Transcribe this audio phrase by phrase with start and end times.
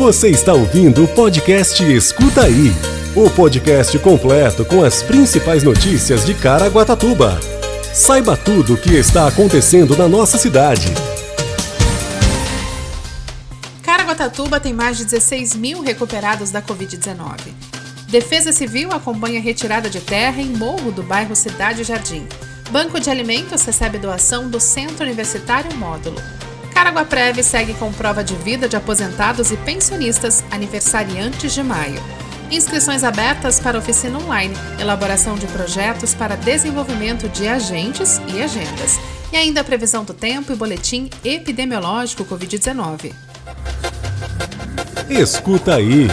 [0.00, 2.72] Você está ouvindo o podcast Escuta Aí
[3.14, 7.38] o podcast completo com as principais notícias de Caraguatatuba.
[7.92, 10.86] Saiba tudo o que está acontecendo na nossa cidade.
[13.82, 17.52] Caraguatatuba tem mais de 16 mil recuperados da Covid-19.
[18.08, 22.26] Defesa Civil acompanha retirada de terra em morro do bairro Cidade Jardim.
[22.70, 26.16] Banco de Alimentos recebe doação do Centro Universitário Módulo.
[26.80, 32.02] Caraguaprev segue com prova de vida de aposentados e pensionistas aniversariantes de maio.
[32.50, 38.98] Inscrições abertas para oficina online, elaboração de projetos para desenvolvimento de agentes e agendas.
[39.30, 43.12] E ainda a previsão do tempo e boletim epidemiológico Covid-19.
[45.10, 46.08] Escuta aí.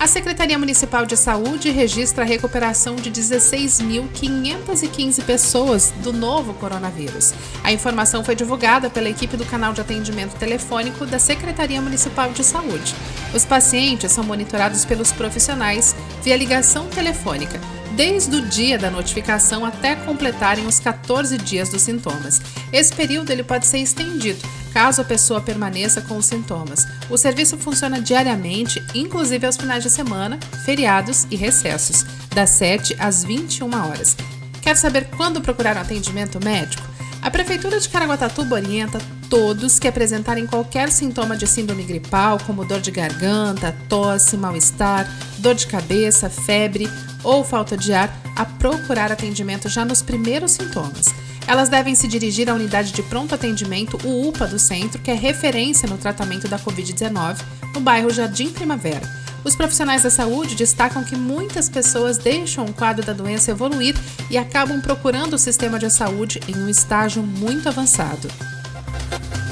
[0.00, 7.34] A Secretaria Municipal de Saúde registra a recuperação de 16.515 pessoas do novo coronavírus.
[7.64, 12.44] A informação foi divulgada pela equipe do canal de atendimento telefônico da Secretaria Municipal de
[12.44, 12.94] Saúde.
[13.34, 17.58] Os pacientes são monitorados pelos profissionais via ligação telefônica
[17.98, 22.40] desde o dia da notificação até completarem os 14 dias dos sintomas.
[22.72, 24.38] Esse período ele pode ser estendido
[24.72, 26.86] caso a pessoa permaneça com os sintomas.
[27.10, 33.24] O serviço funciona diariamente, inclusive aos finais de semana, feriados e recessos, das 7 às
[33.24, 34.16] 21 horas.
[34.62, 36.86] Quer saber quando procurar um atendimento médico?
[37.20, 42.80] A Prefeitura de Caraguatatuba orienta todos que apresentarem qualquer sintoma de síndrome gripal, como dor
[42.80, 46.88] de garganta, tosse, mal-estar, dor de cabeça, febre
[47.22, 51.06] ou falta de ar, a procurar atendimento já nos primeiros sintomas.
[51.46, 55.14] Elas devem se dirigir à unidade de pronto atendimento, o UPA do centro, que é
[55.14, 57.38] referência no tratamento da Covid-19,
[57.74, 59.08] no bairro Jardim Primavera.
[59.44, 63.96] Os profissionais da saúde destacam que muitas pessoas deixam o quadro da doença evoluir
[64.30, 68.28] e acabam procurando o sistema de saúde em um estágio muito avançado.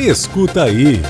[0.00, 1.02] Escuta aí.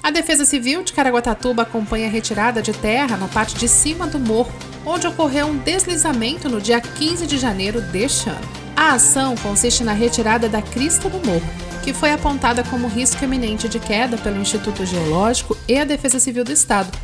[0.00, 4.16] A Defesa Civil de Caraguatatuba acompanha a retirada de terra na parte de cima do
[4.16, 4.52] morro,
[4.86, 8.48] onde ocorreu um deslizamento no dia 15 de janeiro deste ano.
[8.76, 11.42] A ação consiste na retirada da crista do morro,
[11.82, 16.44] que foi apontada como risco iminente de queda pelo Instituto Geológico e a Defesa Civil
[16.44, 16.96] do Estado,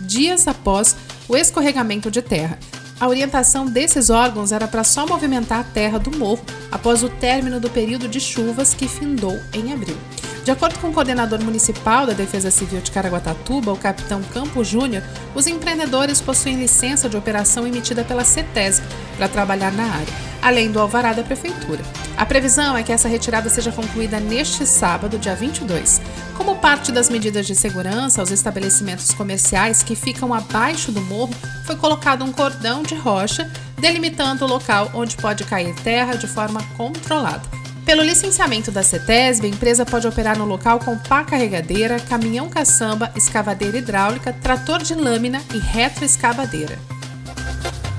[0.00, 0.96] dias após
[1.28, 2.58] o escorregamento de terra.
[2.98, 7.60] A orientação desses órgãos era para só movimentar a terra do morro após o término
[7.60, 9.96] do período de chuvas que findou em abril.
[10.44, 15.04] De acordo com o coordenador municipal da Defesa Civil de Caraguatatuba, o capitão Campo Júnior,
[15.36, 18.84] os empreendedores possuem licença de operação emitida pela CETESB
[19.16, 21.80] para trabalhar na área, além do alvará da prefeitura.
[22.16, 26.00] A previsão é que essa retirada seja concluída neste sábado, dia 22.
[26.36, 31.76] Como parte das medidas de segurança aos estabelecimentos comerciais que ficam abaixo do morro, foi
[31.76, 33.48] colocado um cordão de rocha
[33.78, 37.61] delimitando o local onde pode cair terra de forma controlada.
[37.84, 43.12] Pelo licenciamento da CETESB, a empresa pode operar no local com pá carregadeira, caminhão caçamba,
[43.16, 46.78] escavadeira hidráulica, trator de lâmina e retroescavadeira.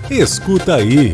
[0.10, 1.14] Escuta aí.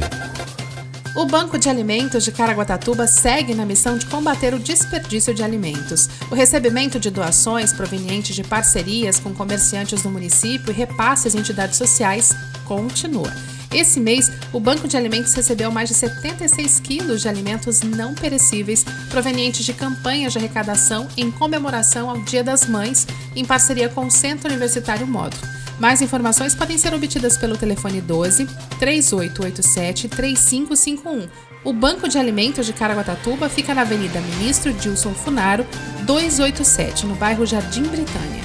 [1.15, 6.07] O Banco de Alimentos de Caraguatatuba segue na missão de combater o desperdício de alimentos.
[6.29, 11.77] O recebimento de doações provenientes de parcerias com comerciantes do município e repasses a entidades
[11.77, 13.33] sociais continua.
[13.71, 18.83] Esse mês, o Banco de Alimentos recebeu mais de 76 quilos de alimentos não perecíveis
[19.09, 24.11] provenientes de campanhas de arrecadação em comemoração ao Dia das Mães, em parceria com o
[24.11, 25.41] Centro Universitário Módulo.
[25.79, 28.47] Mais informações podem ser obtidas pelo telefone 12
[28.79, 31.29] 3887 3551.
[31.63, 35.65] O Banco de Alimentos de Caraguatatuba fica na Avenida Ministro Dilson Funaro,
[36.05, 38.43] 287, no bairro Jardim Britânia.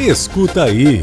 [0.00, 1.00] Escuta aí.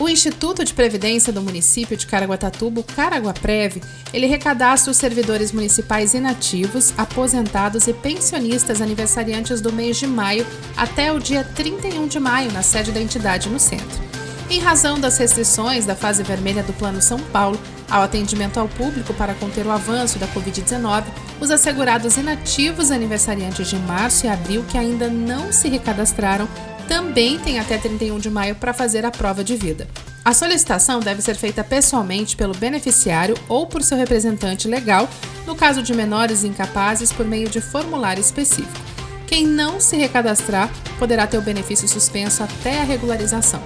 [0.00, 3.82] O Instituto de Previdência do município de Caraguatatuba, Caraguaprev,
[4.14, 11.12] ele recadastra os servidores municipais inativos, aposentados e pensionistas aniversariantes do mês de maio até
[11.12, 14.00] o dia 31 de maio na sede da entidade no centro.
[14.48, 17.60] Em razão das restrições da fase vermelha do Plano São Paulo
[17.90, 21.04] ao atendimento ao público para conter o avanço da Covid-19,
[21.40, 26.48] os assegurados inativos aniversariantes de março e abril que ainda não se recadastraram
[26.90, 29.86] também tem até 31 de maio para fazer a prova de vida.
[30.24, 35.08] A solicitação deve ser feita pessoalmente pelo beneficiário ou por seu representante legal,
[35.46, 38.80] no caso de menores incapazes, por meio de formulário específico.
[39.24, 43.62] Quem não se recadastrar poderá ter o benefício suspenso até a regularização.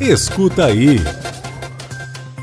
[0.00, 0.96] Escuta aí!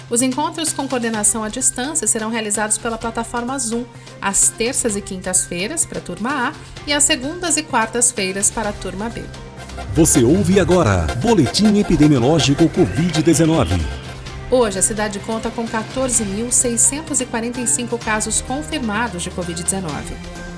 [0.08, 3.84] Os encontros com coordenação à distância serão realizados pela plataforma Zoom,
[4.20, 6.52] às terças e quintas-feiras para a turma A
[6.86, 9.22] e às segundas e quartas-feiras para a turma B.
[9.94, 13.78] Você ouve agora Boletim Epidemiológico Covid-19.
[14.50, 19.82] Hoje, a cidade conta com 14.645 casos confirmados de Covid-19.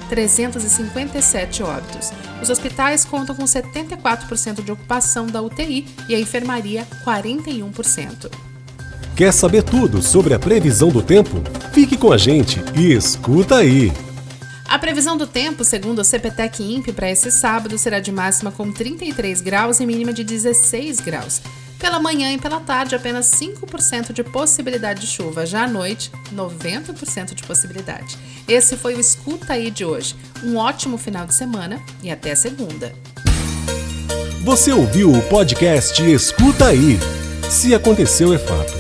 [0.09, 2.13] 357 óbitos.
[2.43, 8.31] Os hospitais contam com 74% de ocupação da UTI e a enfermaria 41%.
[9.17, 11.43] Quer saber tudo sobre a previsão do tempo?
[11.73, 13.93] Fique com a gente e escuta aí!
[14.75, 18.73] A previsão do tempo, segundo o CPTEC INPE, para esse sábado será de máxima com
[18.73, 21.41] 33 graus e mínima de 16 graus.
[21.79, 25.47] Pela manhã e pela tarde, apenas 5% de possibilidade de chuva.
[25.47, 28.19] Já à noite, 90% de possibilidade.
[28.49, 30.17] Esse foi o Escuta aí de hoje.
[30.43, 32.93] Um ótimo final de semana e até segunda.
[34.43, 36.99] Você ouviu o podcast Escuta aí.
[37.49, 38.75] Se aconteceu é fato.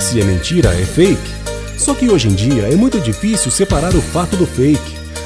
[0.00, 1.34] Se é mentira é fake.
[1.76, 4.93] Só que hoje em dia é muito difícil separar o fato do fake,